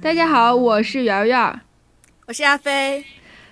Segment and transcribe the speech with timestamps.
[0.00, 1.60] 大家好，我是圆圆，
[2.26, 3.04] 我是阿飞，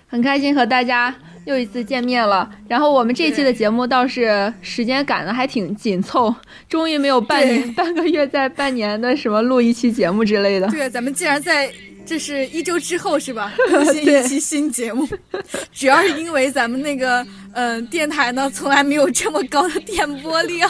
[0.07, 2.49] 很开心和大家又一次见面了。
[2.67, 6.33] 然后我们这期的节目倒是时间赶的还挺紧凑，
[6.67, 10.67] 终于没有半年 半个月在半年的什么录一期节目之类的。
[10.67, 11.71] 对，咱们竟然在
[12.05, 13.53] 这是一周之后是吧？
[13.71, 15.07] 更新一期新节目，
[15.71, 20.69] 主要是因为咱们那个嗯电台呢从来没有这么高的电波量，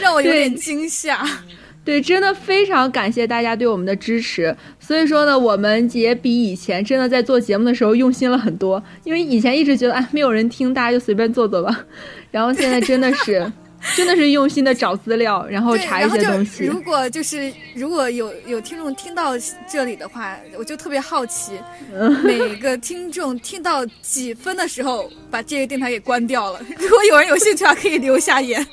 [0.00, 1.26] 让我有点惊吓。
[1.84, 4.56] 对，真的非常感谢大家对我们的支持。
[4.78, 8.82] 所以说呢，我们也比以前真的在做节目的时候用心了很多。
[9.02, 11.84] 因为以前一直觉得哎没有人听，大家就随便做做吧。
[12.30, 13.44] 然后现在真的是，
[13.96, 16.64] 真的是用心的找资料，然后查一些东西。
[16.66, 19.32] 如果就是如果有有听众听到
[19.68, 21.54] 这里的话，我就特别好奇，
[22.22, 26.60] 每个听众听到几分的时候把这个电台给关掉了。
[26.78, 28.64] 如果有人有兴趣的话，可以留下言。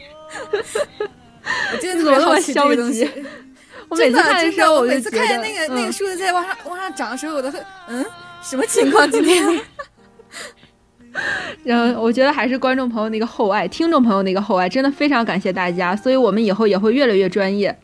[1.73, 3.09] 我真的特别好奇这个东西，
[3.89, 8.05] 我每次看的时候，我每次看见那个那个数字在往上往上涨的时候，我都会嗯，
[8.41, 9.45] 什么情况今天？
[11.63, 17.75] 然后我觉得还是观众朋友那个厚爱，听众朋友那个厚爱，真的非常感谢大家，所以我们以后也会越来越专业。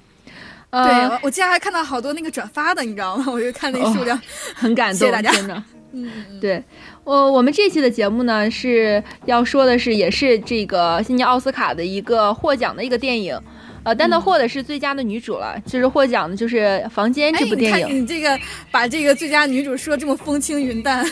[0.71, 3.25] 对，我竟然还看到好多那个转发的，你知道吗？
[3.31, 4.19] 我就看那个数量，
[4.53, 5.31] 很感动，谢谢大家。
[5.31, 6.63] 真的，嗯，对
[7.03, 13.39] 我我们这期的节目呢是要说的是，也是这个新年奥斯卡的一个获奖的一个电影。
[13.85, 16.57] 呃，但他获的是最佳的女主了，就是获奖的就是
[16.89, 18.01] 《房间》这部电影。
[18.01, 18.37] 你这个
[18.71, 21.05] 把这个最佳女主说这么风轻云淡，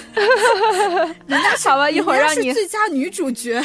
[1.27, 3.61] 人家好吧，一会儿让你最佳女主角。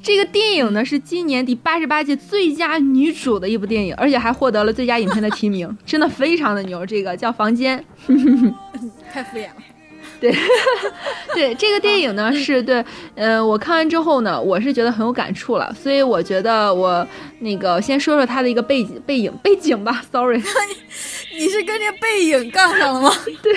[0.00, 6.86] 这个电影呢是今年第八十八届最佳女主的一部电影，而且还获得了最佳影片的提名，真的非常的牛。
[6.86, 7.84] 这个叫《房间》，
[9.12, 9.56] 太敷衍了。
[10.20, 10.34] 对，
[11.34, 17.06] 对，这个电影呢是对，嗯，我看完之后呢，我是觉得很有感触了，所以我觉得我
[17.40, 20.02] 那个先说说它的一个背景背影背景吧。
[20.10, 20.42] Sorry，
[21.38, 23.12] 你是跟这背影杠上了吗？
[23.42, 23.54] 对，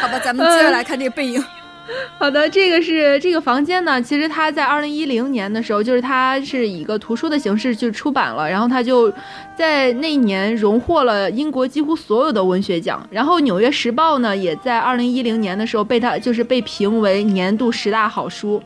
[0.00, 1.44] 好吧，咱们接着来看这个背影。
[2.18, 4.00] 好的，这个是这个房间呢。
[4.00, 9.12] 其实它在二零一零年的时候，就是它是以一个图书的形式就出版了，然后它就
[9.56, 13.06] 在那一年荣获了英国几乎所有的文学奖。
[13.10, 18.62] 然后《纽约时报》呢，也在二零一零年的时候被它就是被评为年度十大好书。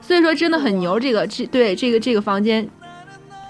[0.00, 2.66] 所以说真的很牛，这个这对这个这个房间，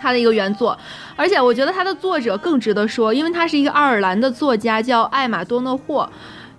[0.00, 0.76] 它的一个原作。
[1.14, 6.10] 而且我觉得它的作者更值得说，因为他是一个爱尔兰的作家，叫艾玛多诺霍。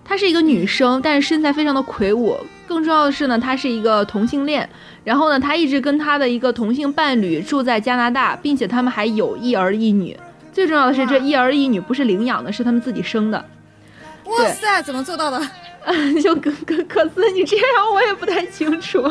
[0.03, 2.37] 她是一个女生，但是身材非常的魁梧。
[2.71, 4.67] 更重要的是呢，他是一个同性恋。
[5.03, 10.17] 然后呢，他一直跟他的一个同性伴侣住在加拿大，并且他们还有一儿一女。
[10.53, 13.45] 最重要的是，这一儿一女不是领养的，是他们自己生的。
[14.23, 15.41] 哇塞，怎么做到的？
[16.23, 19.03] 就可可可斯，你这样我也不太清楚。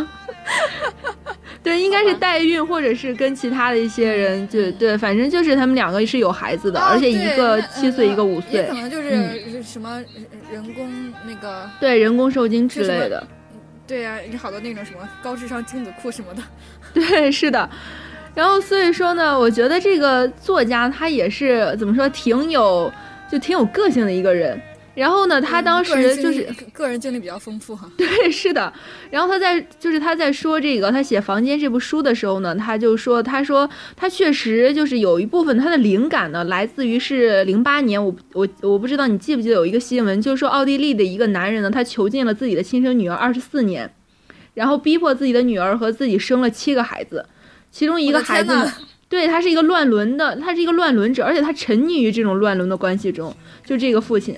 [1.63, 10.01] 对，应该是代孕，或者是跟其他的一些人，就对，反正就是他们两个是有孩子的，而且一个七岁，一个五岁，可能就是什么
[10.51, 13.27] 人工那个，对，人工受精之类的。
[13.91, 16.43] 对呀，有好多那种什么高智商精子库什么的。
[16.95, 17.69] 对，是的。
[18.37, 22.93] 然后所以说呢，我觉得这个作家他也是怎么说，挺有
[23.29, 24.61] 就挺有个性的一个人。
[24.95, 27.89] 然后呢，他当时就是个人经历比较丰富哈。
[27.97, 28.73] 对，是的。
[29.11, 43.89] 然后他在就是他在说这个他写《房间》这部书的时候呢，他就说他说他确实就是有一部分他的灵感呢来自于是零八年，我我我不知道你记不记得有一个新闻，就是说奥地利的一个男人呢，他囚禁了自己的亲生女儿二十四年，
[44.55, 47.25] 然后逼迫自己的女儿和自己生了七个孩子，
[47.71, 48.53] 其中一个孩子，
[49.09, 53.33] 对他是一个乱伦的，他是一个乱伦者，而且他沉溺于这种乱伦的关系中，
[53.65, 54.37] 就这个父亲。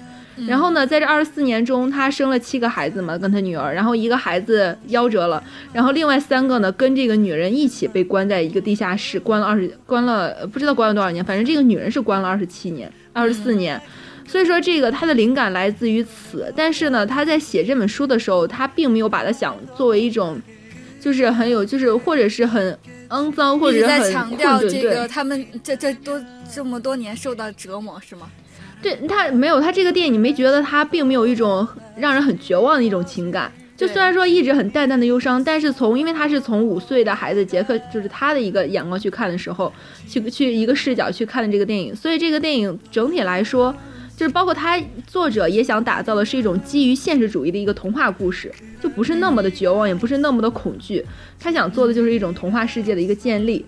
[0.49, 13.81] 然后呢，在这二十四年中，他生了七个孩子嘛，跟他女儿，然后一个孩子夭折了，然后另外三个呢，跟这个女人一起被关在一个地下室，关了二十，关了不知道关了多少年，反正这个女人是关了二十七年，二十四年。
[14.25, 20.41] 所以说，这个他的灵感来自于此，但是呢，他在写这本书的时候，他并没有把它想作为一种，
[21.01, 22.79] 就是很有，就是或者是很
[23.11, 26.19] 肮脏或者很强调这个他们这这多
[26.51, 28.31] 这么多年受到折磨是吗？
[28.83, 33.51] 对他没有，他这个电影你没觉得他并没有一种让人很绝望的一种情感。
[33.75, 39.73] 就虽然说一直很淡淡的忧伤，但是从因为他是从五岁的孩子杰克，就是他的一个眼光去看的时候，
[40.07, 43.75] 去去一个视角去看的这个电影，所以这个电影整体来说，
[44.17, 51.05] 就是包括他作者也想打造的是一种基于现实主义的一个童话故事，就不是那么的绝望，也不是那么的恐惧。
[51.41, 53.65] 他想做的就是一种童话世界的一个建立，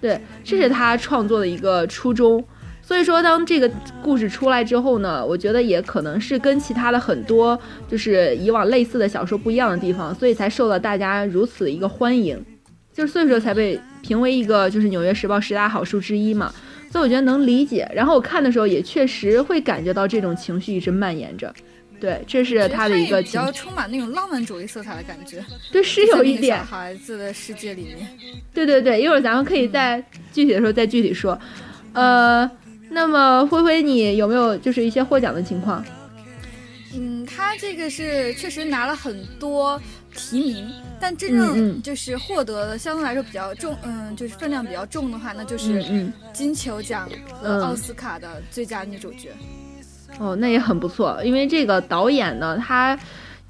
[0.00, 2.42] 对，这是他创作的一个初衷。
[2.88, 3.70] 所以说，当这个
[4.02, 12.42] 故事出来之后呢，我觉得也可能是跟其他的很多就是以往类似的小说不一样的地方，所以才受到大家如此的一个欢迎，
[12.90, 16.50] 就是所以说才被评为一个就是《纽约时报》十大好书之一嘛。
[16.90, 17.86] 所以我觉得能理解。
[17.94, 21.54] 然后我看的时候也确实会感觉到这种情绪一直蔓延着。
[22.00, 25.44] 对，这是他的一个比较充满那种浪漫主义色彩的感觉。
[25.70, 26.56] 对，是有一点。
[26.56, 28.08] 小孩子的世界里面。
[28.54, 30.02] 对对对，一会儿咱们可以在
[30.32, 31.38] 具体的时候再具体说。
[31.92, 32.48] 呃，
[32.88, 35.84] 那么灰灰，你有没有就是一些获奖的情况？
[36.94, 39.80] 嗯，他这个是确实拿了很多
[40.14, 49.30] 提名，但真正就是获得的相对来说比较重，嗯，就是分量比较重的话，那就是金球奖和奥斯卡的最佳女主角。
[50.18, 52.98] 哦，那也很不错，因为这个导演呢，他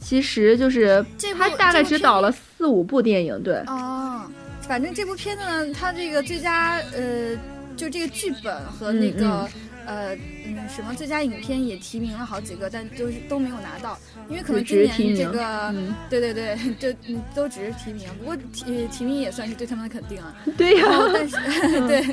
[0.01, 1.05] 其实就是
[1.39, 3.63] 他大概只导了四五部电影，对。
[3.69, 4.21] 哦，
[4.63, 7.37] 反正这部片子呢，他这个最佳呃，
[7.79, 9.49] 就这个剧本和那个。
[9.87, 10.15] 呃，
[10.45, 13.99] 嗯，什么最佳影片也提名了好几个，但都是都没有拿到，
[14.29, 15.75] 因为可能今年这个，
[16.11, 16.93] 对对对，就
[17.35, 18.07] 都只是提名。
[18.19, 20.37] 不过提提名也算是对他们的肯定啊。
[20.59, 20.85] 对呀。
[21.15, 21.37] 但是
[21.89, 22.05] 对，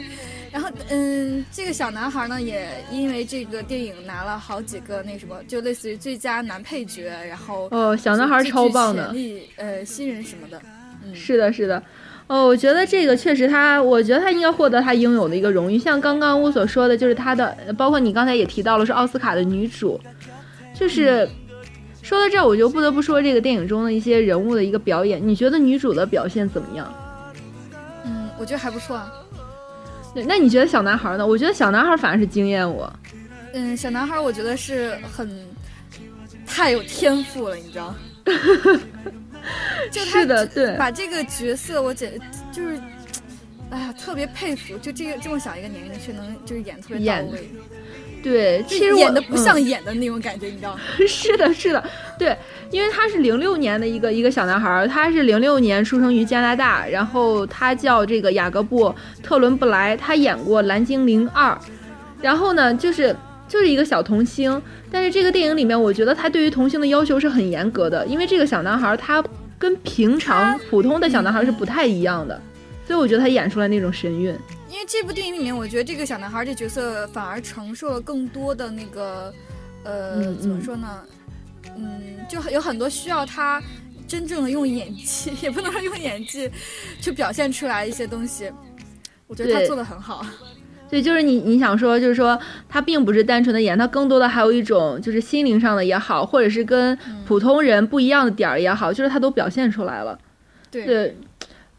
[0.54, 9.14] 然后嗯，这个小男孩呢，也因为这个电影拿了好几个那什么，就类似于最佳男配角，然后哦，小男孩超棒的，
[9.58, 10.62] 呃，新人什么的。
[11.04, 11.84] 嗯，是的，是的。
[12.28, 15.78] 哦，我觉得这个确实他，我觉得他应该获得他应有的一个荣誉。
[15.78, 20.00] 像刚刚我所说的，就是他的，包括你刚才也提到了是奥斯卡的女主，
[20.74, 21.30] 就是
[22.02, 25.22] 说到这儿，我就不得不说这个电影中的一些人物的一个表演。
[25.26, 26.92] 你觉得女主的表现怎么样？
[28.06, 29.12] 嗯，我觉得还不错啊。
[30.16, 31.28] 对，那你觉得小男孩呢？
[31.28, 32.92] 我觉得小男孩反而是惊艳我。
[33.54, 35.30] 嗯，小男孩我觉得是很
[36.48, 37.94] 太有天赋了，你知道。
[39.92, 42.20] 是的，对，把这个角色我简
[42.52, 42.80] 就是，
[43.70, 47.50] 哎呀，特别佩服，就这个这么小一个年龄却能就是演特别到位，
[48.24, 50.80] 对，其实演的不像演的那种感觉，你知道吗？
[51.08, 51.84] 是的，是的，
[52.18, 52.36] 对，
[52.72, 61.52] 因为他是零六年的一个一个小男孩，他是零六年出生于加拿大，然后他叫这个雅各布特伦布莱，他演过《蓝精灵二》，
[62.22, 63.16] 然后呢，就是
[63.48, 64.62] 就是一个小童星。
[64.92, 69.24] 但是这个电影里面，我觉得他对于童星的要求是很严格的，因为这个小男孩他
[69.58, 72.40] 跟平常普通的小男孩是不太一样的，
[72.88, 74.36] 所以我觉得他演出来那种神韵。
[74.70, 79.34] 因为这部电影里面，我觉得这个小男孩这角色反而承受了更多的那个，
[79.84, 81.04] 呃，怎么说呢？
[81.78, 83.62] 嗯，就有很多需要他
[84.08, 86.50] 真正的用演技， 也不能说用演技
[87.02, 88.52] 去表现出来一些东西。
[89.28, 90.26] 我觉得他做的很好。
[90.90, 92.40] 对，就是你你想说，就是说
[92.70, 100.18] 他并不是单纯的演，他更多的还有一种就是心灵上的也好，或者是跟普通人不一样的点儿也好，就是他都表现出来了。
[100.70, 101.18] 对，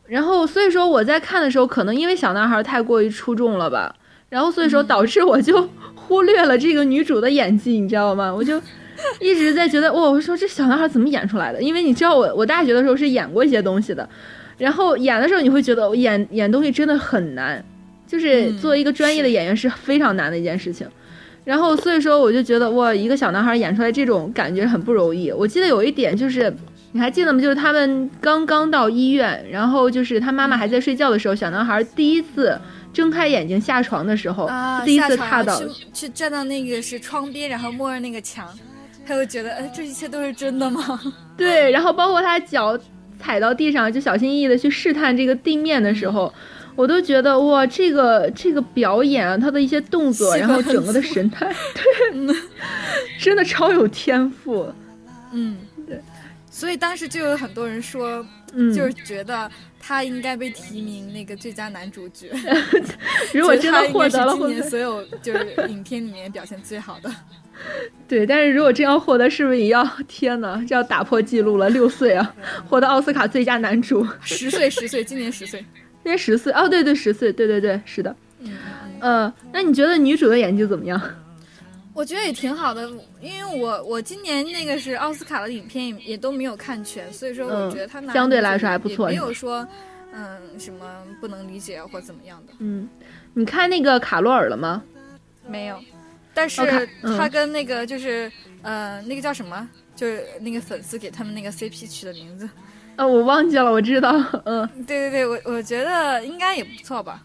[0.06, 3.94] 然后所以说我在看的时候，可能因为小男孩太过于出众了吧，
[4.29, 8.35] 然后所以说导致我就忽略了这个女主的演技，你知道吗？
[8.35, 8.61] 我就
[9.20, 11.62] 一直在觉得，哇，我说这小男孩怎么演出来的？
[11.62, 14.09] 因为你知道我我大学的时候是演过一些东西的，
[14.59, 17.64] 然后演的时候你会觉得演演东西真的很难。
[18.06, 20.87] 就是作为一个专业的演员是非常难的一件事情，
[21.44, 25.31] 然后所以说我就觉得哇，一个小男孩演出来这种感觉很不容易。
[25.32, 26.55] 我记得有一点就是，
[26.93, 27.41] 你还记得吗？
[27.41, 32.56] 就是他们刚刚到医院，然后就是他妈妈还在睡觉的时候，小男孩第一次
[32.93, 34.49] 睁开眼睛下床的时候，
[34.85, 35.61] 第一次踏到
[35.93, 38.49] 去站到那个是窗边，然后摸着那个墙，
[39.06, 41.00] 他就觉得哎，这一切都是真的吗？
[41.37, 42.79] 对，然后包括他脚
[43.19, 46.32] 踩到地上，就小心翼翼的去试探这个地面的时候。
[46.76, 52.37] 我都觉得哇，这个这个表演，他的一些动作，然后整个的神态， 对，
[53.18, 54.73] 真的超有天赋。
[55.33, 55.56] 嗯，
[55.87, 56.00] 对。
[56.50, 58.25] 所以当时就有很多人说，
[58.75, 62.30] 就是觉得他应该被提名那个最佳男主角。
[63.35, 67.11] 如果真的获得了，今年所有 就是影片里面表现最好的。
[68.09, 71.68] 对，但是如果真要获得，是不是也要天呐，这要打破记录了？
[71.68, 72.35] 六岁啊，
[72.68, 74.06] 获得奥斯卡最佳男主。
[74.23, 75.62] 十岁，十岁，今年十岁。
[76.07, 78.57] 今年十岁哦，对对，十岁，对对对，是的，嗯，
[79.01, 81.01] 呃，那你觉得女主的演技怎么样？
[81.93, 82.89] 我觉得也挺好的，
[83.21, 89.67] 因为我我今年那个是奥斯卡的影片也也都没有看全，所以说我觉得他相对来说还不错，没有说
[90.13, 90.87] 嗯什么
[91.21, 92.53] 不能理解或怎么样的。
[92.61, 92.89] 嗯，
[93.35, 94.85] 你看那个卡洛尔了吗？
[95.49, 95.77] 没有，
[96.33, 98.31] 但是他跟那个就是
[98.63, 102.49] 呃那个叫什么，就是那个粉丝给他们那个 CP 取的名字。
[102.97, 104.11] 啊，我忘记了，我知道，
[104.45, 107.23] 嗯，对对对，我我觉得应该也不错吧。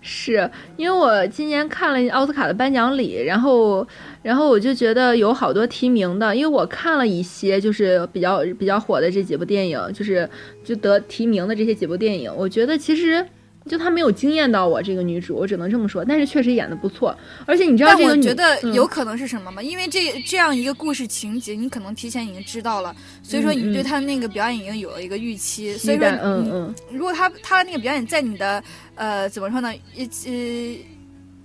[0.00, 3.86] 是因为我今年看了奥斯卡的颁奖礼，然后，
[4.22, 10.28] 然后我就觉得有好多提名的，因为我看了一些就是比较比较火的这几部电影，就是
[10.62, 13.24] 就得提名的这些几部电影，我觉得其实。
[13.66, 16.04] 就她没有惊艳到我这个女主，我只能这么说。
[16.04, 17.16] 但是确实演的不错，
[17.46, 19.62] 而且你知道这个，我觉得有可能是什么吗？
[19.62, 25.76] 因为这这样一个故事情节，你可能提前已经知道了，所以说你对她那个表演已经有了一个预期。
[25.76, 28.62] 所以说，嗯嗯，如果她她的那个表演在你的
[28.94, 29.72] 呃怎么说呢？
[29.96, 30.06] 呃，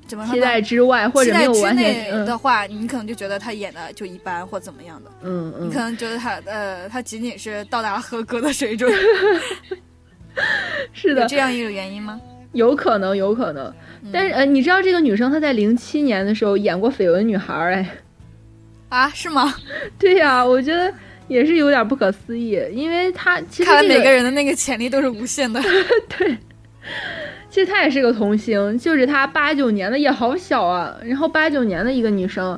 [0.07, 8.91] 怎么说期呢待之外，或者没有完期待之内的话，你可能就觉得他演的就一般或怎么样的，嗯嗯你可能觉得他呃他仅仅是到达了合格的水准，
[10.93, 12.19] 是的，有这样一种原因吗？
[12.53, 13.65] 有可能有可能。
[14.01, 17.89] 嗯但是呃，你知道这个女生她在零七年的时候演过《绯闻女孩》哎，
[18.87, 19.53] 啊，是吗？
[19.99, 20.91] 对呀、我觉得
[21.27, 25.61] 也是有点不可思议，因为她其实、这看来每个人的那个潜力都是无限的。
[26.17, 26.37] 对
[27.49, 32.57] 其实她也是个童星，就是她八九年的也好小啊，然后八九年的一个女生，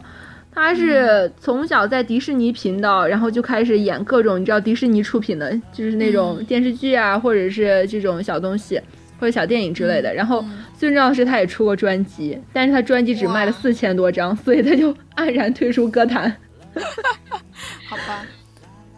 [0.54, 8.80] 她是从小在迪士尼频道，然后就开始演各种你知道迪士尼出品的，就是那种嗯电视剧啊，或者是这种小东西
[9.20, 10.14] 或者小电影之类的。
[10.14, 16.36] 然后嗯最重要的是，他也出过专辑，但是他专辑只卖了四千多张，所以他就黯然退出歌坛。
[17.88, 18.26] 好吧，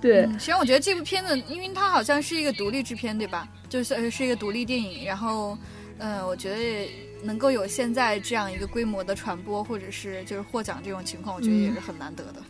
[0.01, 3.48] 对，嗯，实际上我觉得这部片子，因为它好像是一个独立制片，对吧？
[3.67, 5.57] 就是呃是一个独立电影，然后，
[6.03, 6.89] 呃，我觉得
[7.24, 12.43] 能够有现在这样一个规模的传播，或者是就是获奖这种情况，我觉得也是很难得的。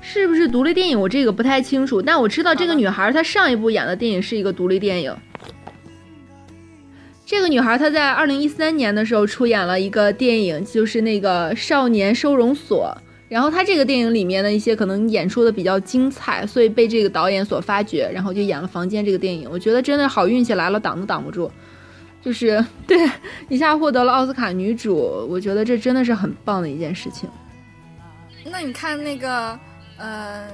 [0.00, 1.00] 是不是独立电影？
[1.00, 5.12] 我这个不太清楚，但我知道这个女孩她上一部演的电影是一个独立电影。
[7.24, 12.96] 这个女孩她在二零一三年的时候出演了一个电影，就是那个《少年收容所》。
[13.28, 19.48] 然后她这个电影里面的一些可能演出的比较精彩，所以被这个导演所发掘，然后就演了《房间》这个电影。
[19.50, 21.50] 我觉得真的好运气来了，挡都挡不住。
[22.26, 22.98] 就是对
[23.48, 24.96] 一下获得了奥斯卡女主，
[25.30, 27.30] 我觉得这真的是很棒的一件事情。
[28.44, 29.56] 那你看那个，
[29.96, 30.48] 呃，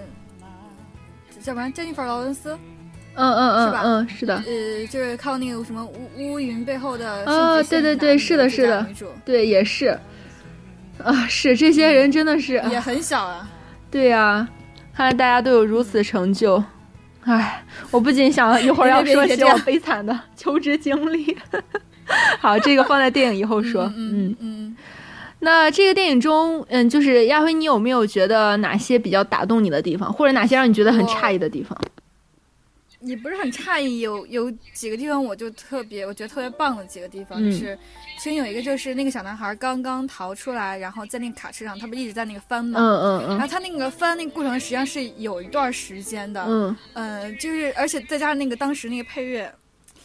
[1.40, 2.52] 叫什么珍妮弗·劳伦斯，
[3.14, 4.34] 嗯嗯嗯是吧嗯，是的。
[4.46, 7.24] 呃，就是靠那个什么乌乌云背后的
[7.70, 9.98] 对对对是的是的女主对，也是，
[11.02, 13.48] 啊，是这些人真的是，也啊很小啊。
[13.90, 14.46] 对呀、
[14.92, 16.62] 看来大家都有如此成就，
[17.24, 21.36] 唉，我不仅想一会儿要说起别别别这样我悲惨的 求职经历，
[22.40, 24.26] 好，这个放在电影以后说，嗯。
[24.28, 24.76] 嗯，嗯，
[25.40, 31.76] 那这个电影中，嗯，就是亚辉，你有没有觉得哪些比较打动你的地方，或者哪些让你觉得很诧异的地方？
[33.02, 37.78] 也不是很诧异，有有几个地方我就特别，我觉得特别棒的几个地方，嗯就是
[38.18, 42.78] 其中有一个就是那个小男孩刚刚逃出来，然后在那个卡车上，他不一直在那个翻嘛。
[42.80, 49.52] 嗯嗯然后他那个翻那个过程实际上是有一段时间的，嗯呃，就是而且再加上那个当时那个配乐，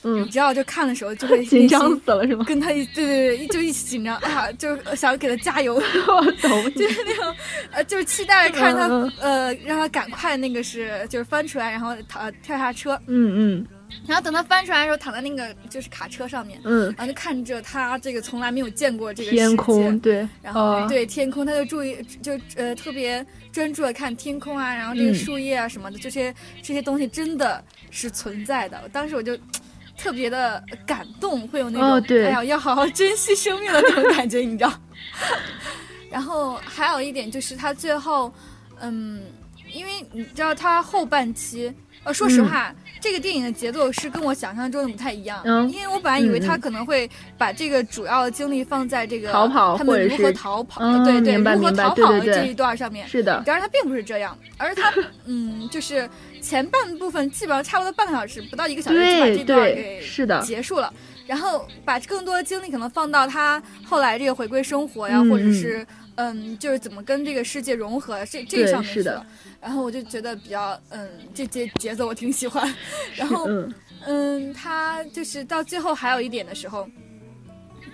[0.03, 0.21] 嗯。
[0.21, 2.43] 你知道就看的时候就会 嗯，紧张死了是吗？
[2.47, 5.75] 跟他一对对对，就一起紧张啊， 就想给他加油，
[6.07, 7.35] 我懂，就是那种
[7.71, 13.67] 呃，就是期待着看他、嗯呃，让他赶快那个是就是翻出来，然后他跳下车，嗯嗯。
[14.05, 20.85] 然后等他翻出来的时候，躺在那个就是卡车上面，嗯，然后就看着他这个从来没有见过这个天世空，界，对，然后、哦。
[20.89, 25.15] 对天空，他就注意就呃特别专注的看天空啊，然后这个嗯。
[25.15, 28.89] 树叶啊什么的，这些这些东西真的是存在的。
[28.91, 29.37] 当时我就。
[29.97, 34.71] 特别的感动，会有那种、哎呀要好好珍惜生命的那种感觉，你知道。
[36.09, 38.31] 然后还有一点就是他最后，
[38.79, 39.21] 嗯，
[39.73, 41.73] 因为你知道他后半期，
[42.03, 45.41] 呃，说实嗯话，这个电影的节奏是跟我想象中的不太一样。
[45.43, 53.05] 嗯因为我本来以为他可能会把这个主要的精力放在这个逃跑他们如何逃跑，嗯对对，如何逃跑的这一段上面。
[53.07, 54.93] 是的，然而他并不是这样，而他
[55.25, 56.09] 嗯，就是
[56.47, 60.93] 前半部分基本上差不多半个小时，不到一个小时就把这段，给是的，结束了，
[61.25, 65.85] 然后把更多的精力可能放到他后来这个回归生活呀，嗯或者是
[66.15, 69.25] 嗯，就是怎么跟这个世界融合这这对上面去是的了。
[69.59, 72.73] 然后我就觉得比较嗯，这节节奏我挺喜欢。
[73.15, 73.73] 然后嗯
[74.05, 76.87] 嗯，他就是到最后还有一点的时候，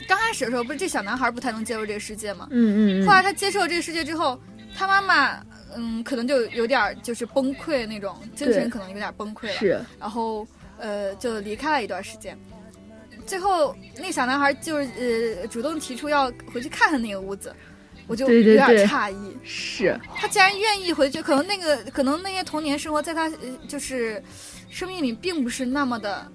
[0.07, 2.48] 刚开始的时候不是这小男孩不太能接受这个世界嘛？
[2.51, 4.39] 嗯嗯嗯，后来他接受这个世界之后，
[4.75, 5.43] 他妈妈
[5.75, 9.53] 嗯可能就有点儿就是崩溃那种，精神可能有点崩溃了。
[9.53, 12.38] 是，然后呃就离开了一段时间。
[13.25, 17.56] 最后那小男孩就是呃主动提出要回去看看那个屋子，
[18.06, 19.38] 我就有点对对对诧异。
[19.44, 23.38] 是，他竟然愿意回去，可能那个可能那些童年生活在他呃
[23.68, 24.22] 就是
[24.70, 26.30] 生命里并不是那么的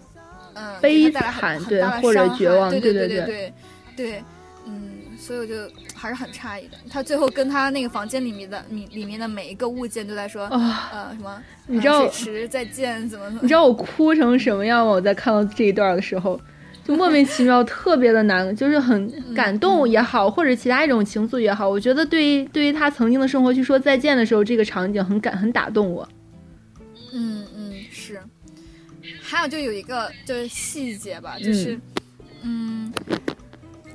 [0.54, 3.52] 嗯、呃、悲给他带来很惨对很大的或者伤害绝望对对对对对
[3.96, 4.24] 对
[5.18, 5.54] 所以我就
[5.94, 6.78] 还是很诧异的。
[6.88, 14.92] 他最后跟他那个房间里面的里里面的每一个物件都在说、啊，呃什么，你知道呃水池再见怎么怎么你知道我哭成什么样吗？
[14.92, 16.40] 我在看到这一段的时候，
[16.86, 26.08] 就莫名其妙，特别的难，就是很 感动也好，或者其他一种情愫也好，我觉得对于对于他曾经的生活去说再见的时候，这个场景很感很打动我。
[27.12, 28.20] 嗯嗯是，
[29.20, 31.78] 还有就有一个就是细节吧，就是
[32.42, 32.92] 嗯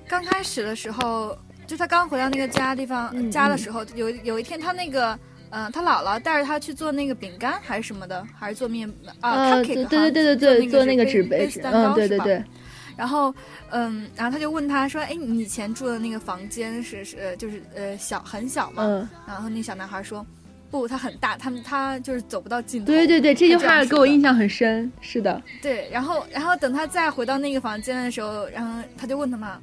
[0.07, 5.17] 刚开始的时候，就他刚回到那个家地方、嗯家的时候，有有一天他那个。
[5.55, 12.43] 嗯、他姥姥带着他去做那个饼干还是什么的，还是做面啊、呃，cupcake 对对对对对，做那个纸杯蛋嗯，糕对对对，
[12.97, 13.31] 然后
[13.69, 20.25] 嗯，然后他就问他说：“哎，你以前住的那个房间是是就是呃小很小吗？”嗯，然后那小男孩说
[20.71, 24.91] ：“不，他很大，他们他就是走不到尽头。”对对对，这句话给我印象很深。
[25.01, 29.61] 是的，对，然后然后等他再回到那个房间的时候，然后他就问他妈：“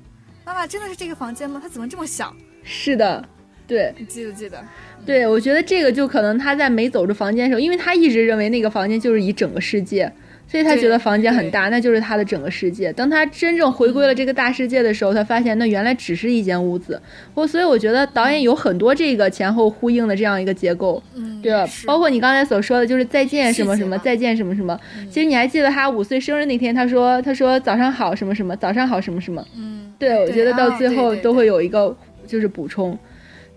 [0.50, 1.60] 妈妈，真的是这个房间吗？
[1.62, 3.24] 它怎么这么小是的，
[3.68, 4.60] 对？”你记得记得？
[5.06, 10.12] 对，我觉得这个就可能他在没走出房间的时候，因为他一直认为那个房间就是一整个世界，
[10.50, 12.92] 所以他觉得房间很大，那就是他的整个世界。
[12.94, 17.00] 当他真正回归了这个大世界的时候，他发现那原来只是一间屋子。
[17.34, 21.00] 我所以我觉得导演有很多这个前后呼应的这样一个结构。
[21.14, 21.64] 嗯，对吧？
[21.86, 24.76] 包括你刚才所说的，就是再见什么什么，再见什么什么。
[24.98, 29.46] 嗯其实你还记得他五岁生日那天，他说他说早上好什么什么，早上好什么什么。
[29.56, 32.98] 嗯，对，我觉得到啊最后都会有一个就是补充。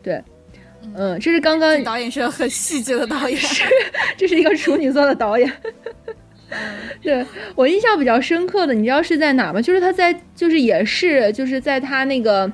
[0.04, 0.22] 对，
[0.96, 3.40] 嗯，这是刚刚导演是个很细致的导演。
[4.16, 5.52] 这是一个处女座的导演。
[7.02, 9.62] 对我印象比较深刻的，你知道是在哪吗？
[9.62, 12.52] 就是他在，就是也是，就是在他那个，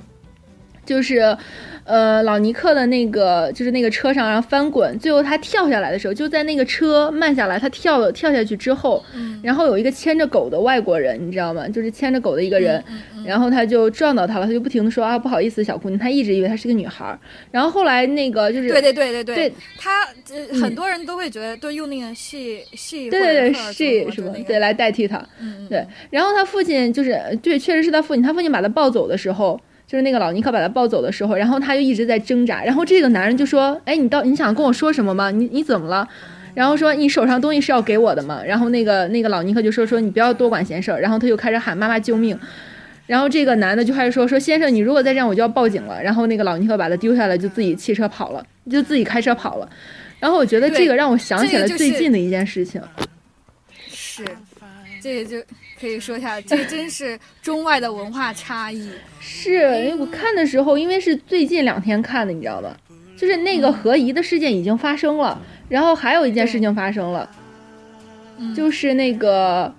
[0.86, 1.38] 就是，
[1.84, 11.68] 呃，老尼克的那个，就是那个车上，然后翻滚，最后他跳下来的时候，就在那个车慢下来，他跳了跳下去之后，嗯，然后有一个牵着狗的外国人，你知道吗？
[11.68, 12.84] 就是牵着狗的一个人，
[13.26, 17.20] 然后他就撞到他了，他就不停的说啊不好意思小姑娘，他一直以为她是个女孩儿，
[17.52, 25.24] 然后后来那个就是对对对对对，他呃很多人都会觉得都用那个 she she 对 she 什么对来代替他，
[25.70, 28.20] 对，然后他父亲就是对，确实是他父亲。
[28.22, 29.60] 他父亲把他抱走的时候，
[29.90, 32.64] 就是那个老尼克把他抱走的时候，然后他就一直在挣扎。
[32.64, 35.32] 然后这个男人就说：“哎，你到你想跟我说什么吗？
[35.32, 36.08] 你你怎么了？”
[36.54, 42.40] 然后说：“你手上东西是要给我的吗？”然后那个那个老尼克就说：“说你不要多管闲事儿。”然后他就开始喊：“妈妈救命！”
[43.08, 49.68] 然后这个男的就开始说：“说先生，你如果再这样，我就要报警了。”然后那个老尼克把他丢下来，就自己汽车跑了，就自己开车跑了。
[50.20, 52.80] 然后我觉得这个让我想起了最近的一件事情。
[53.90, 54.24] 是，
[55.02, 55.38] 这个就
[55.80, 58.90] 可以说一下，这真是中外的文化差异。
[59.20, 62.76] 是，因为我看的时候，因为是最近两天看的，你知道吧？
[63.18, 67.30] 就是那个合宜的事件已经发生了，然后还有一件事情发生了，
[68.38, 69.74] 嗯就是那个，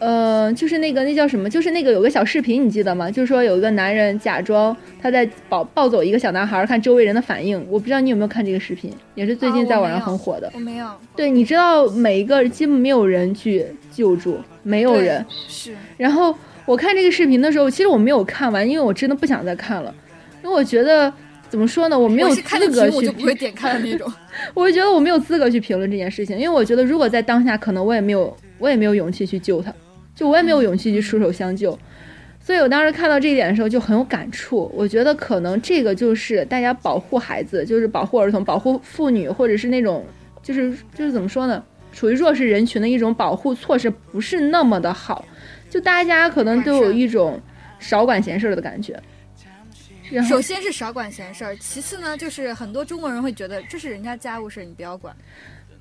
[0.00, 1.48] 呃，就是那个那叫什么？
[1.48, 3.10] 就是那个有个小视频，你记得吗？
[3.10, 7.62] 就是说有一个男人假装他在抱抱走一个小男孩，看周围人的反应。
[7.68, 10.50] 我不知道你有没有看这个视频，也是最近在网上很火的。
[10.54, 15.24] 我没有，对，你知道每一个基本没有人去救助，没有人。
[15.46, 16.34] 是然后
[16.64, 19.94] 我看这个视频的时候，其实我没有看完，因为我真的不想再看了，
[20.42, 21.12] 因为我觉得
[21.50, 24.10] 怎么说呢，我没有资格去屏我就不会点开的那种。
[24.54, 29.74] 我就觉得我没有资格去评论这件事情，因为我觉得如果在当下，可能我也没有，我也没有勇气去救他，
[30.20, 31.78] 就我也没有勇气去出手相救。
[32.38, 40.04] 所以我当时看到这一点的时候就很有感触，我觉得可能这个就是大家保护孩子，就是保护儿童、保护妇女，或者是那种
[40.42, 45.24] 就是就是怎么说呢，处于弱势人群的一种保护措施，不是那么的好，
[45.70, 47.40] 就大家可能都有一种
[47.78, 49.00] 少管闲事儿的感觉。
[50.28, 55.16] 首先是少管闲事儿，其次呢，就是很多中国人会觉得这是人家家务事，你不要管。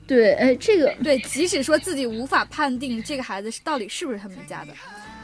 [0.10, 4.74] 对，哎，这个，对，即使说自己无法判定这个孩子是到底是不是他们家的，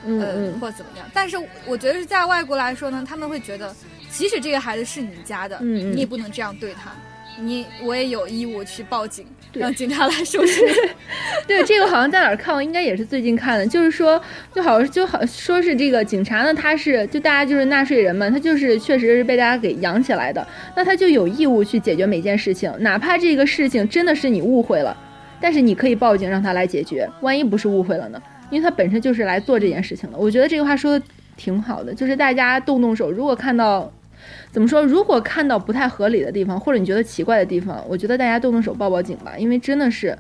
[0.06, 3.76] 呃，嗯嗯，或者怎么样，但是我觉得是在外国来说呢，他们会觉得，
[4.12, 6.96] 即使这个孩子是你家的，嗯嗯你也不能这样对他。
[7.42, 10.62] 你我也有义务去报警，让警察来收拾。
[11.46, 13.68] 对，这个好像在哪儿看过，应该也是最近看的。
[13.68, 14.20] 就是说，
[14.54, 20.46] 就好就好说是这个警察呢，他是就大家就是纳税人嘛，他就是确实是被大家给养起来的，
[20.76, 24.96] 那他就有义务去解决每件事情，哪怕这个事情真的是你误会了，
[25.42, 27.08] 但是你可以报警让他来解决。
[27.22, 28.22] 万一不是误会了呢？
[28.50, 30.18] 因为他本身就是来做这件事情的。
[30.18, 33.92] 我觉得这个话说的挺好的，就是大家动动手，如果看到。
[34.56, 34.82] 怎么说？
[34.82, 40.18] 如果看到不太合理的地方，或者你觉得奇怪的地方，我觉得大家动动手报报警吧，因为真的是，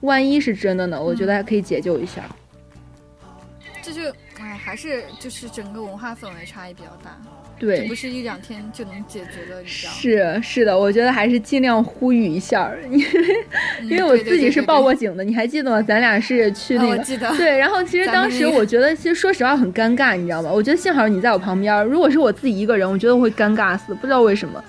[0.00, 2.24] 万一是真的呢，我觉得还可以解救一下。
[3.80, 4.00] 这就
[4.56, 7.16] 哎，还是就是整个文化氛围差异比较大，
[7.58, 9.98] 对不，是一两天就能解决的，你知道吗？
[9.98, 13.06] 是是的，我觉得还是尽量呼吁一下，因为
[13.80, 15.82] 嗯因为我自己是报过，警的，你还记得吗？
[15.82, 16.96] 咱俩是去啊那个。
[16.96, 20.50] 我记得，对，然后其实当时我觉得，其实说实话很尴尬，你知道吗？
[20.50, 24.62] 我觉得幸好你在我旁边，如果是我自己一个人，我觉得我会尴尬死，不知道为什么，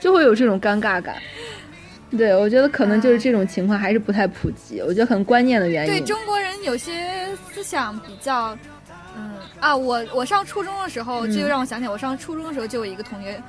[0.00, 1.16] 就会有这种尴尬感。
[2.16, 5.90] 对，我觉得可能就是这种情况还是不太普及，我觉得很关键的原因。
[5.90, 8.58] 对中国人有些思想比较，嗯
[9.62, 13.40] 啊，我我上初中的时候，就让我想起来，我上初中的时候就有一个同学，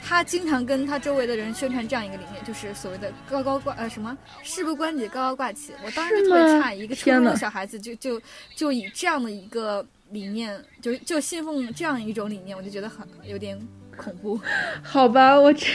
[0.00, 5.72] 他经常跟他周围的人宣传这样一个理念，就是所谓的高高挂呃什么事不关己高高挂起。
[5.84, 8.22] 我当时就特别诧异，一个初中的小孩子就就
[8.54, 13.58] 就以这样的一个理念，就就信奉这样一种理念，我就觉得很有点
[13.96, 14.40] 恐怖。
[14.84, 15.66] 好吧，我这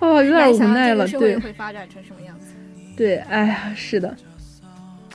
[0.00, 2.48] 哦有点无奈了，这个社会对会发展成什么样子。
[2.98, 4.14] 对，哎呀，是的。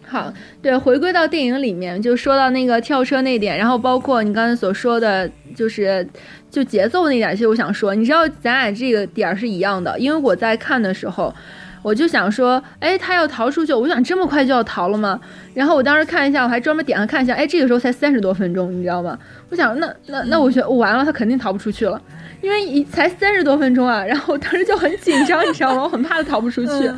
[0.09, 6.07] 好，对，回归到电影里面，就说到那个跳车那点，然后包括你刚才所说的，就是
[6.49, 11.33] 就节奏那点，其实我想说，你知道咱俩这个点儿是一样的，因为我在看的时候，
[11.81, 15.19] 我就想说，哎，他要逃出去，我想这么快就要逃了吗？
[15.53, 19.17] 然后我当时看一下，我还专门点开看一下，哎，这个时候才三十多分钟，你知道吗？
[19.49, 22.01] 我想，那那那我觉得我完了，他肯定逃不出去了，
[22.41, 25.83] 因为一才三十多分钟啊，然后我当时就很紧张，你知道吗？
[25.83, 26.91] 我很怕他逃不出去。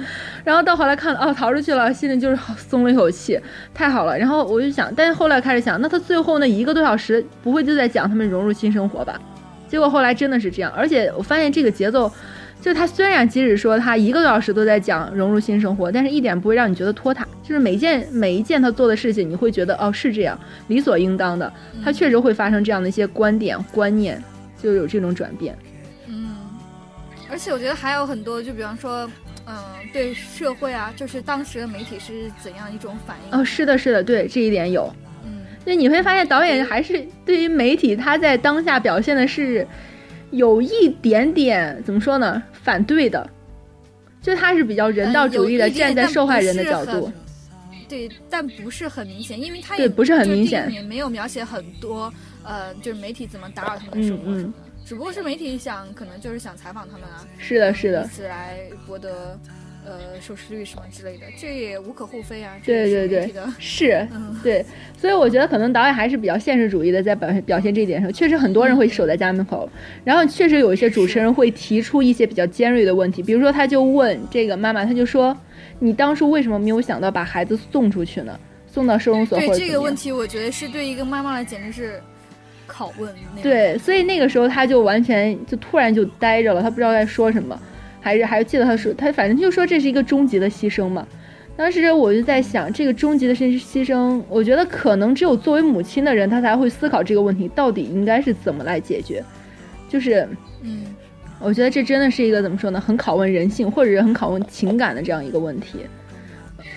[0.50, 3.40] 然后到后来看，哦，逃出去了，心里就是松了一口气，
[3.72, 4.18] 太好了。
[4.18, 9.22] 然后我就想，但是后来开始想，那他最后那一个多小时不会就在讲他们融入新生活吧？
[9.68, 12.12] 结果后来真的是这样，而且我发现这个节奏，
[12.60, 20.36] 就他虽然即使说他一个多小时都在讲融入新生活，但是一点不会让你觉得拖沓，就是每一件每一件他做的事情，你会觉得哦是这样，
[20.68, 21.54] 理所应当的。
[21.84, 24.20] 他确实会发生这样的一些观点观念，
[24.60, 25.56] 就有这种转变。
[26.08, 26.36] 嗯，
[27.30, 29.08] 而且我觉得还有很多，就比方说。
[29.52, 29.56] 嗯，
[29.92, 33.40] 对社会啊，就是当时的媒体是怎样一种反应？
[33.40, 34.94] 哦，是的，是的，对这一点有。
[35.26, 39.68] 嗯，那你会发现导演还是对于媒体他在当下表现的是
[40.30, 42.44] 有一点点怎么说呢？
[42.54, 43.28] 反对的，
[44.22, 47.12] 就他是比较人道主义的，站在受害人的角度。
[47.88, 54.69] 对，但不是很明显，因为他也不是很明显，也没有描写很多，呃，就是媒体怎么打扰他们的生活。
[54.90, 59.40] 只不过是媒体想，可能就是想采访他们啊，是的，是的，以此来博得
[59.86, 62.58] 呃收视率什么之类的，这也无可厚非啊。
[62.66, 64.08] 对对对，是，
[64.42, 64.66] 对，
[64.98, 69.70] 所以我觉得可能导演还是比较现实主义的，在表现表现这一点上，确实很多人会守在家门口，
[70.04, 75.38] 然后确实有一些主持人会提出一些比较尖锐的问题，比如说他就问这个妈妈，他就说，
[75.78, 78.40] 你当初为什么没有想到把孩子送出去呢？
[78.66, 82.02] 送到收容所这个问题，我觉得是对一个妈妈来简直是。
[82.80, 83.14] 拷问
[83.44, 87.60] 对，所以那个时候他就完全就突然就呆着了，他不知道该说什么，
[88.00, 91.06] 还是还记得他说他反正就说这是一个终极的牺牲嘛。
[91.58, 99.22] 当时我就在想，这个终极的牺牺牲，我觉得可能只有作为母亲的人，他才会思考这个问题到底应该是怎么来解决。
[99.90, 100.26] 就是，
[100.62, 100.86] 嗯，
[101.38, 105.80] 我觉得这真的是一个怎么说呢，很拷问人性或者是很拷问情感的这样一个问题。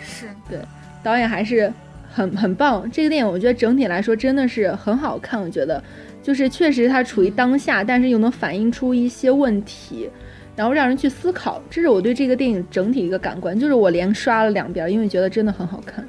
[0.03, 0.59] 是对，
[1.01, 1.73] 导演还是。
[2.13, 5.41] 很很棒，这个电影我觉得整体来说真的是很好看。
[5.41, 5.83] 我觉得，
[6.23, 10.11] 就是确实它处于当下，但是又能反映出一些问题，
[10.55, 11.63] 然后让人去思考。
[11.71, 16.07] 这是我对这个电影整体一个感官，就是我连刷了两遍，因为觉得真的很好看。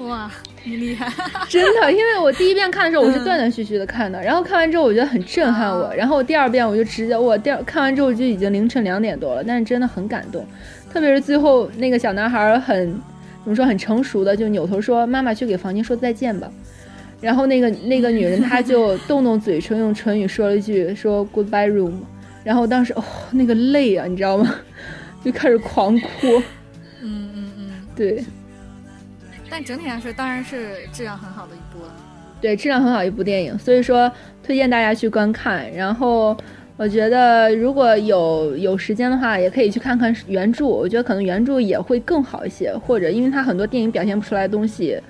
[0.00, 0.30] 哇，
[0.64, 1.10] 你厉害！
[1.48, 10.44] 真的，因为我第一遍看的时候我是断断续续的看的，然后看完之后我觉得很震撼我，然后第二遍我就直接我第二看完之后就已经凌晨两点多了，但是真的很感动，
[10.92, 13.00] 特别是最后那个小男孩很。
[13.44, 16.50] 怎么说很成熟的就扭头说妈妈去给房间说再见吧，
[17.20, 21.92] 然后那个那个女人她就动动嘴唇用唇语说了一句说 goodbye room，
[22.44, 24.54] 然后当时哦那个泪啊你知道吗，
[25.24, 26.42] 就开始狂哭。
[27.02, 28.24] 嗯嗯嗯，对。
[29.50, 31.92] 但整体来说当然是质量很好的一部了。
[32.40, 34.10] 对，质量很好一部电影，所以说
[34.42, 36.36] 推荐大家去观看，然后。
[36.82, 40.66] 我觉得如果有有时间的话，也可以去看看原著。
[40.66, 45.00] 我觉得可能原著也会更好一些，或者因为它很多电影表现不出来的东西，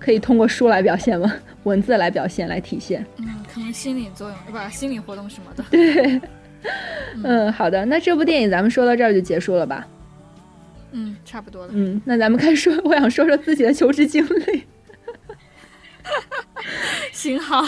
[0.00, 1.32] 可以通过书来表现嘛，
[1.62, 3.06] 文字来表现来体现。
[3.18, 5.64] 嗯，可能心理作用，不，心理活动什么的。
[5.70, 6.20] 对，
[7.22, 9.86] 嗯，好的，那这部电影咱们说到这儿就结束了吧？
[10.90, 11.70] 嗯，差不多了。
[11.72, 14.64] 嗯，那咱们开始说，我想说说自己的求职经历。
[17.12, 17.64] 行好。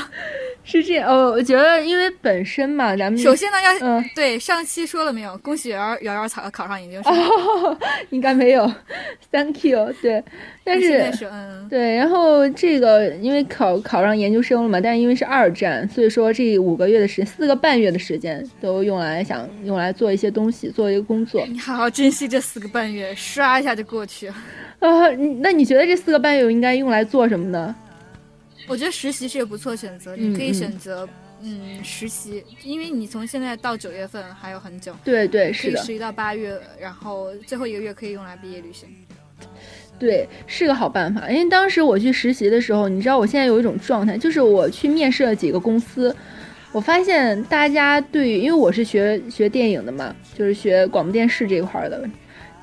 [0.64, 5.36] 是这样哦，我觉得因为本身嘛，咱们首先呢要嗯，对上期说了没有？
[5.38, 7.14] 恭喜瑶瑶瑶瑶考考上研究生，
[8.10, 8.70] 应该没有
[9.30, 9.92] ，Thank you。
[10.00, 10.24] 对，
[10.64, 21.44] 但是嗯，对，然后这个因为考考上研究生了嘛，但是因为是二战，所以说这五个月的时间，四个半月的时间都用来想用来做一些东西，做一个工作。
[21.46, 24.28] 你好好珍惜这四个半月，刷一下就过去。
[24.78, 25.08] 啊，
[25.40, 27.74] 那你觉得这四个半月应该用来做什么呢？
[28.66, 31.08] 我觉得实习是个不错选择，你可以选择
[31.42, 34.94] 嗯实习，因为你从现在到九月份还有很久。
[35.04, 35.78] 对对，是的。
[35.78, 38.88] 实习到八月，然后最后一个月可以用来毕业旅行。
[39.98, 41.30] 对，是个好办法。
[41.30, 46.14] 因为当时我去实习的时候，你知道我现在有一种状态，就是我去面试了几个公司，
[46.72, 52.08] 我发现大家对，因为我是学学电影的嘛，就是学广播电视这一块的。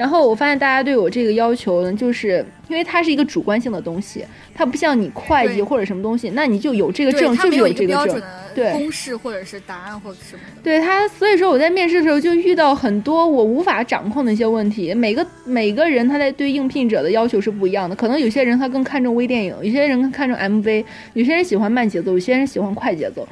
[0.02, 8.20] 然后我发现大家对我这个要求呢，就是因为它是一个主观性的东西，它不像你会计或者什么东西，那你就有这个证，就是有这个证，
[8.56, 10.62] 对公式或者是答案或者什么的。
[10.64, 14.92] 对他，所以说我在面试的时候就遇到很多我无法掌控的一些问题。
[14.92, 20.84] 每个每个人他在对应聘者的要求是不一样的，可能有些人他更看重微电影，有些人看重 MV，
[21.14, 23.28] 有些人喜欢慢节奏，有些人喜欢快节奏。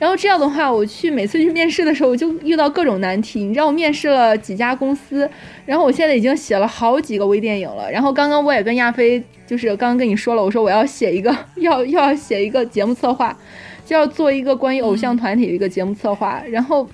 [0.00, 3.44] 然后这样的话，我去每次去面试的时候，我就遇到各种难题。
[3.44, 5.28] 你知道我面试了几家公司，
[5.66, 7.92] 然后我现在已经写了好几个微电影了。
[7.92, 13.36] 然后刚刚我也跟亚飞，就是刚刚跟你说了，我说我要写一个， 要要写一个节目策划，
[13.84, 16.42] 就要做一个关于偶像团体的一个节目策划。
[16.50, 16.88] 然后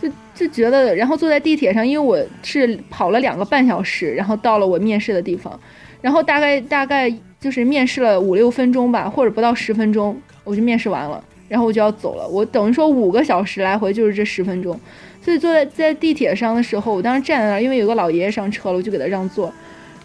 [0.00, 5.60] 就就觉得，然后坐在地铁上，因为我是跑了两个半小时，然后到了我面试的地方，
[6.00, 11.22] 然后大概大概就是面试了五六分钟吧，或者不到十分钟，我就面试完了。
[11.48, 14.78] 然后我就要走了，我等于说五个小时来回就是这十分钟，
[15.22, 19.52] 所以坐在在地铁上的时候，我当时站在那儿，因为有个老爷爷上车了，我就给他让座，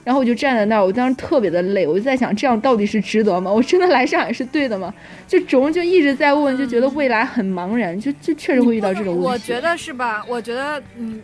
[0.04, 3.52] 然后我就站在那儿，我当时特别的累，我就在想，这样到底是值得吗？
[3.52, 4.94] 我真的来上海是对的吗？
[5.28, 9.28] 就总就一直在问，就觉得未来很茫然，就就确实会遇到这种问题。
[9.28, 10.24] 我觉得是吧？
[10.28, 11.22] 我觉得，嗯，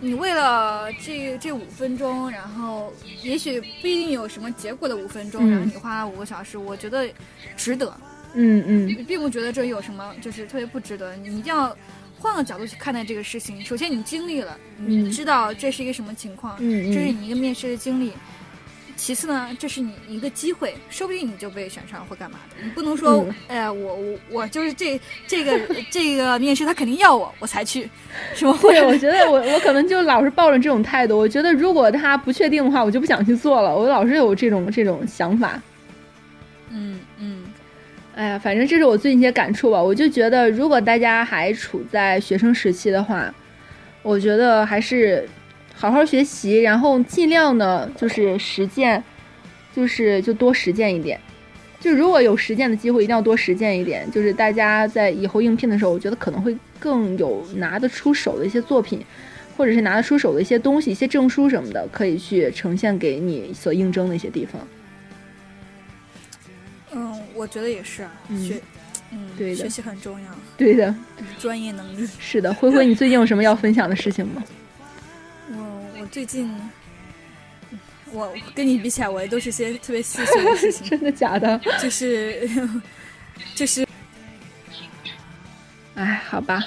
[0.00, 7.06] 你为了这这五分钟，然后也许不一定有什么结果的五分钟，然后你花了五个小时，我觉得
[7.56, 7.90] 值得。
[8.34, 11.16] 嗯嗯，并不觉得这有什么，就是特别不值得。
[11.16, 11.76] 你一定要
[12.18, 13.64] 换个角度去看待这个事情。
[13.64, 18.12] 首先，你经历了，你知道这是一个什么情况，这是你一个面试的经历。
[18.96, 22.62] 其次呢，这是你一个机会，说不定你就被选上或干嘛的。
[22.62, 25.58] 你不能说，哎呀，我我我就是这这个
[25.90, 27.88] 这个面试他肯定要我，我才去，
[28.34, 28.52] 什么？
[28.52, 31.16] 会，我觉得我我可能就老是抱着这种态度。
[31.16, 33.74] 我觉得如果他不确定的话，我就不想去做了。
[33.74, 35.60] 我老是有这种这种想法。
[36.68, 37.39] 嗯嗯。
[38.14, 39.82] 哎呀，反正这是我最近一些感触吧。
[39.82, 43.32] 我就觉得，如果大家还处在学生时期的话，
[44.02, 45.26] 我觉得还是
[45.74, 49.02] 好好学习，然后尽量呢就是实践，
[49.74, 51.18] 就是就多实践一点。
[51.78, 54.10] 就如果有实践的机会，一定要多实践一点。
[54.10, 59.02] 就是大家在以后应聘的时候，我觉得可能会更有拿得出手的一些作品，
[59.56, 64.60] 或者是拿得出手的一些东西、一些证书什么的，可以去呈现给你所应征的一些地方。
[66.92, 68.06] 嗯，我觉得也是
[68.46, 68.60] 学，
[69.12, 70.26] 嗯，对的，学习很重要，
[70.58, 70.94] 对的，
[71.38, 72.52] 专业能力是的。
[72.52, 74.44] 灰灰，你最近有什么要分享的事情吗？
[75.50, 76.54] 我我最近，
[78.12, 80.84] 我跟你比起来，我也都是些特别细碎的事情。
[80.90, 81.58] 真的假的？
[81.80, 82.46] 就是
[83.56, 83.86] 就是，
[85.94, 86.62] 哎，好吧，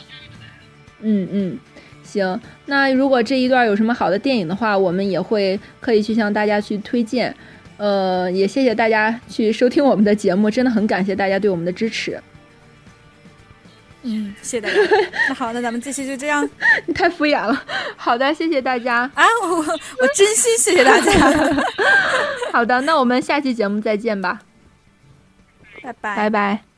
[1.01, 1.59] 嗯嗯，
[2.03, 2.41] 行。
[2.65, 7.35] 那如果这一段有什么好的电影的话，我们也会可以去向大家去推荐。
[7.83, 12.17] 呃，也谢谢大家去收听我们的节目，真的很感谢大家对我们的支持。
[14.03, 14.75] 嗯，谢谢大家。
[15.27, 16.49] 那好，那咱们这期就这样。
[16.87, 17.61] 你太敷衍了。
[17.97, 18.99] 好的，谢谢大家。
[19.13, 21.11] 啊，我我真心谢谢大家。
[22.53, 24.39] 好的，那我们下期节目再见吧。
[25.81, 26.15] 拜拜。
[26.15, 26.72] 拜拜。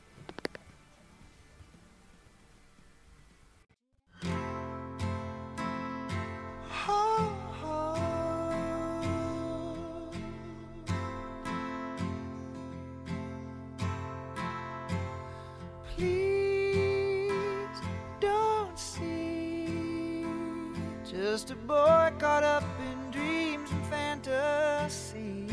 [21.35, 25.51] Just a boy caught up in dreams and fantasies.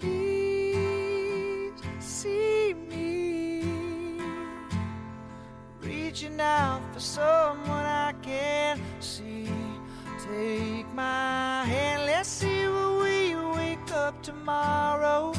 [0.00, 3.62] Please see me
[5.80, 9.48] reaching out for someone I can't see.
[10.26, 15.32] Take my hand, let's see where we wake up tomorrow.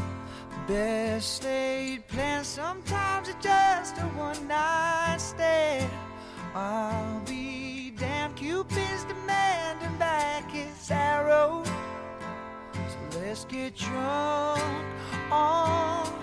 [0.65, 5.91] Best laid plans, sometimes it's just a one night stand.
[6.55, 7.22] I'll
[13.33, 14.61] let's get drunk
[15.31, 16.22] on